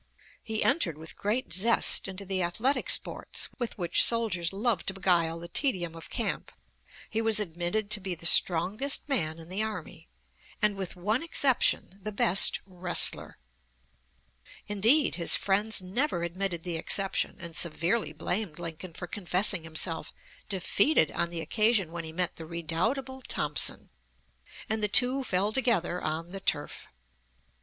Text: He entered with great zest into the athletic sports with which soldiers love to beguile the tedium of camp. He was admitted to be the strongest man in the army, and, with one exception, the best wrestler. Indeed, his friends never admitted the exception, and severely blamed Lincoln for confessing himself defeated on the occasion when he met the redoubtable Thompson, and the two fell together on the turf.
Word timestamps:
He 0.41 0.63
entered 0.63 0.97
with 0.97 1.15
great 1.15 1.53
zest 1.53 2.07
into 2.07 2.25
the 2.25 2.41
athletic 2.41 2.89
sports 2.89 3.49
with 3.59 3.77
which 3.77 4.03
soldiers 4.03 4.51
love 4.51 4.83
to 4.87 4.95
beguile 4.95 5.37
the 5.39 5.47
tedium 5.47 5.93
of 5.93 6.09
camp. 6.09 6.51
He 7.07 7.21
was 7.21 7.39
admitted 7.39 7.91
to 7.91 7.99
be 7.99 8.15
the 8.15 8.25
strongest 8.25 9.07
man 9.07 9.37
in 9.37 9.47
the 9.47 9.61
army, 9.61 10.07
and, 10.59 10.75
with 10.75 10.95
one 10.95 11.21
exception, 11.21 11.99
the 12.01 12.11
best 12.11 12.61
wrestler. 12.65 13.37
Indeed, 14.65 15.17
his 15.21 15.35
friends 15.35 15.83
never 15.83 16.23
admitted 16.23 16.63
the 16.63 16.77
exception, 16.77 17.35
and 17.39 17.55
severely 17.55 18.11
blamed 18.11 18.57
Lincoln 18.57 18.93
for 18.93 19.05
confessing 19.05 19.61
himself 19.61 20.11
defeated 20.49 21.11
on 21.11 21.29
the 21.29 21.41
occasion 21.41 21.91
when 21.91 22.05
he 22.05 22.11
met 22.11 22.37
the 22.37 22.47
redoubtable 22.47 23.21
Thompson, 23.27 23.91
and 24.67 24.81
the 24.81 24.87
two 24.87 25.23
fell 25.23 25.53
together 25.53 26.01
on 26.01 26.31
the 26.31 26.39
turf. 26.39 26.87